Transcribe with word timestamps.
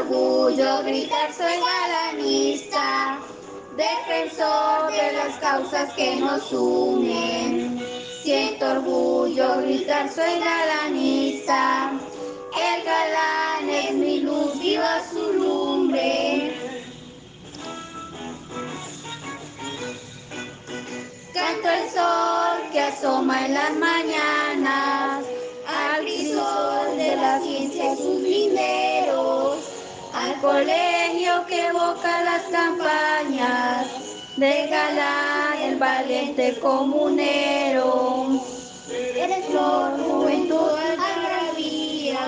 orgullo 0.00 0.82
gritar 0.82 1.32
soy 1.32 1.56
galanista, 1.60 3.18
defensor 3.76 4.90
de 4.92 5.12
las 5.12 5.36
causas 5.38 5.92
que 5.94 6.16
nos 6.16 6.52
unen. 6.52 7.78
Siento 8.22 8.66
orgullo 8.66 9.58
gritar 9.62 10.08
soy 10.08 10.38
galanista, 10.38 11.92
el 12.56 12.84
galán 12.84 13.68
es 13.68 13.92
mi 13.94 14.20
luz, 14.20 14.58
viva 14.58 15.02
su 15.10 15.32
lumbre. 15.34 16.54
Canto 21.34 21.68
el 21.68 21.90
sol 21.90 22.70
que 22.72 22.80
asoma 22.80 23.46
en 23.46 23.54
las 23.54 23.72
mañanas, 23.76 25.24
al 25.66 26.04
de 26.96 27.16
la 27.16 27.40
ciencia 27.40 27.96
sus 27.96 28.20
linderos, 28.20 29.39
colegio 30.40 31.44
que 31.46 31.66
evoca 31.66 32.22
las 32.22 32.42
campañas 32.44 33.86
de 34.36 34.66
galán 34.68 35.58
el 35.62 35.76
valiente 35.76 36.58
comunero. 36.60 38.40
Eres 38.90 39.44
flor, 39.46 40.00
juventud, 40.00 40.70
agravía, 40.98 42.26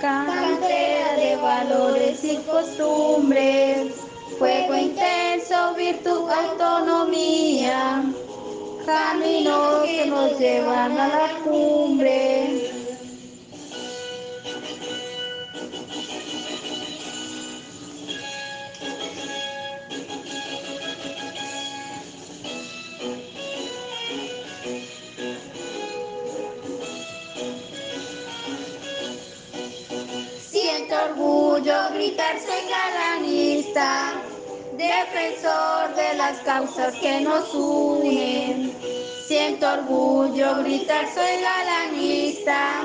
cantera 0.00 1.16
de 1.16 1.36
valores 1.36 2.24
y 2.24 2.36
costumbres, 2.38 3.94
fuego 4.38 4.76
intenso, 4.76 5.74
virtud, 5.74 6.30
autonomía, 6.30 8.04
caminos 8.86 9.84
que 9.84 10.06
nos 10.06 10.38
llevan 10.38 10.98
a 10.98 11.08
la 11.08 11.28
cumbre. 11.44 12.55
Orgullo 31.10 31.74
gritar 31.94 32.36
soy 32.38 32.68
galanista, 32.68 34.14
defensor 34.72 35.94
de 35.94 36.14
las 36.14 36.38
causas 36.38 36.94
que 36.94 37.20
nos 37.20 37.54
unen. 37.54 38.72
Siento 39.26 39.66
orgullo 39.72 40.62
gritar 40.62 41.06
soy 41.12 41.40
galanista, 41.40 42.82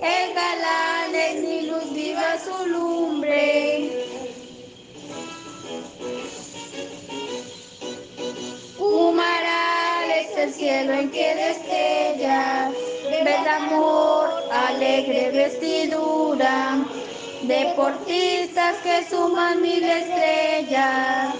el 0.00 0.34
galán 0.34 1.14
es 1.14 1.42
mi 1.42 1.62
luz, 1.62 1.92
viva 1.92 2.38
su 2.38 2.66
lumbre. 2.66 4.06
Humaral 8.78 10.10
es 10.10 10.36
el 10.36 10.52
cielo 10.52 10.92
en 10.92 11.10
que 11.10 11.34
destellas, 11.34 12.72
ves 13.24 13.46
amor, 13.46 14.28
alegre 14.50 15.30
vestidura, 15.30 16.84
deportistas 17.46 18.76
que 18.82 19.04
suman 19.08 19.60
mil 19.60 19.82
estrellas, 19.82 21.34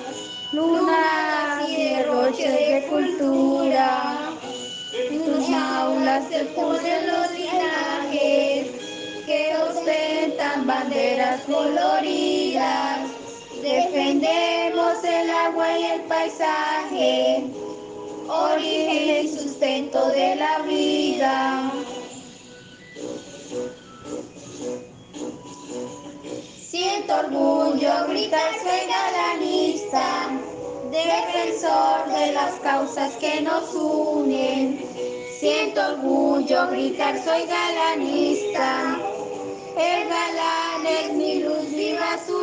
lunas 0.53 1.69
y 1.69 1.85
derroches 1.85 2.53
de 2.53 2.87
cultura. 2.89 4.33
En 4.93 5.25
tus 5.25 5.49
aulas 5.49 6.25
se 6.29 6.45
pudren 6.47 7.07
los 7.07 7.31
linajes 7.33 8.71
que 9.27 9.57
ostentan 9.57 10.67
banderas 10.67 11.43
coloridas. 11.43 13.09
Defendemos 13.63 15.05
el 15.05 15.31
agua 15.31 15.79
y 15.79 15.85
el 15.85 16.01
paisaje, 16.03 17.45
origen 18.29 19.25
y 19.25 19.29
sustento 19.29 20.09
de 20.11 20.37
la 20.37 20.59
soy 28.33 28.87
galanista, 28.89 30.31
defensor 30.91 32.09
de 32.09 32.33
las 32.33 32.55
causas 32.61 33.13
que 33.17 33.43
nos 33.43 33.75
unen. 33.75 34.81
Siento 35.39 35.81
orgullo 35.81 36.69
gritar 36.71 37.23
soy 37.23 37.45
galanista, 37.47 38.97
el 39.77 40.09
galán 40.09 40.87
es 40.87 41.13
mi 41.13 41.41
luz, 41.41 41.71
viva 41.75 42.19
su 42.27 42.42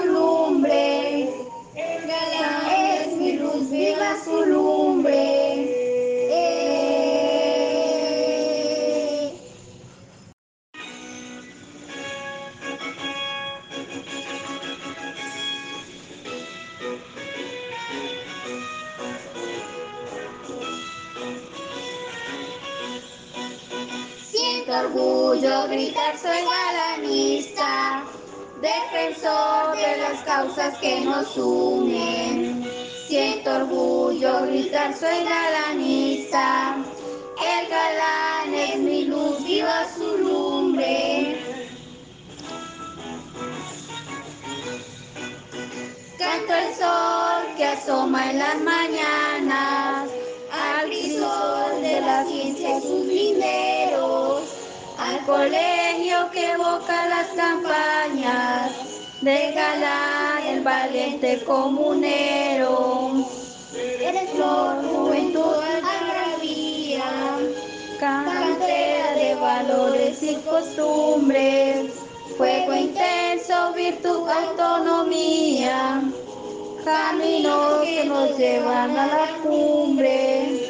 Siento 24.70 24.88
orgullo 24.88 25.68
gritar 25.68 26.16
soy 26.16 26.46
galanista, 26.46 28.04
defensor 28.62 29.76
de 29.76 29.98
las 29.98 30.22
causas 30.22 30.78
que 30.78 31.02
nos 31.02 31.36
unen. 31.36 32.70
Siento 33.08 33.50
orgullo 33.50 34.46
gritar 34.46 34.94
soy 34.94 35.24
galanista, 35.24 36.76
el 37.42 37.68
galán 37.68 38.54
es 38.54 38.78
mi 38.78 39.06
luz, 39.06 39.44
viva 39.44 39.88
su 39.98 40.18
lumbre. 40.20 41.42
Canto 46.20 46.54
el 46.54 46.76
sol 46.76 47.56
que 47.58 47.66
asoma 47.66 48.30
en 48.30 48.38
las 48.38 48.62
mañanas, 48.62 50.10
al 50.52 50.86
crisol 50.90 51.82
de 51.82 52.02
la 52.02 52.24
ciencia 52.26 52.76
al 52.76 53.79
colegio 55.30 56.32
que 56.32 56.52
evoca 56.54 57.08
las 57.08 57.28
campañas 57.28 58.72
de 59.22 59.52
galán 59.52 60.44
el 60.48 60.62
valiente 60.62 61.44
comunero. 61.44 63.26
Eres 63.76 64.32
flor, 64.32 64.84
juventud, 64.92 65.56
agravía, 65.84 67.04
cantera 68.00 69.14
de 69.14 69.36
valores 69.36 70.24
y 70.24 70.36
costumbres, 70.38 71.94
fuego 72.36 72.74
intenso, 72.74 73.74
virtud, 73.74 74.28
autonomía, 74.28 76.02
caminos 76.84 77.84
que 77.84 78.06
nos 78.06 78.36
llevan 78.36 78.98
a 78.98 79.06
la 79.06 79.28
cumbre. 79.44 80.69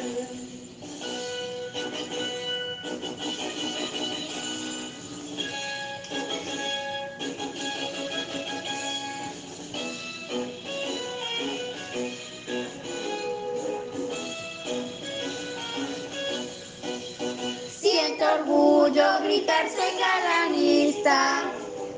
Orgullo 18.38 19.20
gritar 19.22 19.68
soy 19.68 19.98
galanista, 19.98 21.42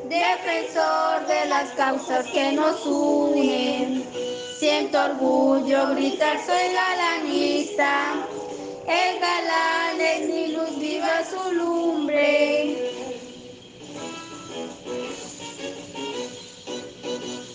defensor 0.09 1.27
de 1.27 1.47
las 1.49 1.71
causas 1.71 2.27
que 2.27 2.53
nos 2.53 2.85
unen. 2.87 4.05
Siento 4.59 4.99
orgullo 5.03 5.95
gritar 5.95 6.39
soy 6.45 6.73
galanista, 6.73 8.15
el 8.87 9.21
galán 9.21 10.01
es 10.01 10.29
mi 10.29 10.49
luz, 10.49 10.79
viva 10.79 11.23
su 11.25 11.53
lumbre. 11.53 12.93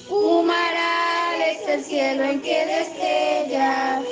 Humaral 0.09 1.41
es 1.41 1.67
el 1.67 1.83
cielo 1.83 2.23
en 2.23 2.41
que 2.41 2.65
destellas, 2.65 4.03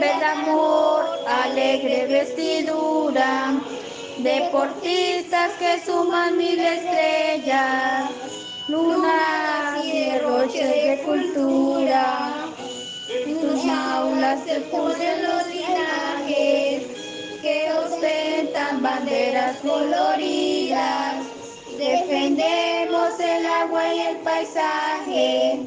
ves 0.00 0.22
amor, 0.22 1.04
alegre 1.26 2.06
vestidura, 2.06 3.54
deportistas 4.22 5.52
que 5.58 5.80
suman 5.84 6.36
mil 6.36 6.58
estrellas, 6.58 8.10
lunas 8.68 9.84
y 9.84 10.10
derroches 10.10 10.68
de 10.68 11.02
cultura. 11.04 12.46
En 13.08 13.40
tus 13.40 13.64
aulas 13.64 14.40
se 14.44 14.60
pudren 14.60 15.22
los 15.24 15.46
linajes 15.48 16.86
que 17.42 17.72
ostentan 17.72 18.82
banderas 18.82 19.56
coloridas. 19.58 21.26
Defendemos 21.76 23.18
el 23.18 23.46
agua 23.46 23.94
y 23.94 23.98
el 24.00 24.16
paisaje, 24.18 25.60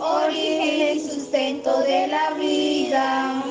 origen 0.00 0.96
y 0.96 1.00
sustento 1.00 1.78
de 1.80 2.08
la 2.08 2.30
vida. 2.30 3.42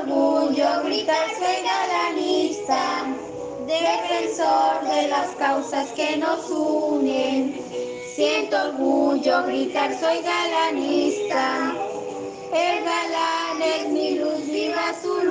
Orgullo 0.00 0.82
gritar 0.84 1.28
soy 1.38 1.58
galanista, 1.64 3.04
defensor 3.66 4.88
de 4.88 5.08
las 5.08 5.28
causas 5.36 5.88
que 5.90 6.16
nos 6.16 6.48
unen. 6.50 7.60
Siento 8.14 8.56
orgullo 8.68 9.44
gritar 9.44 9.98
soy 9.98 10.20
galanista, 10.22 11.74
el 12.52 12.84
galán 12.84 13.62
es 13.62 13.88
mi 13.88 14.14
luz, 14.16 14.46
viva 14.46 14.94
su 15.02 15.21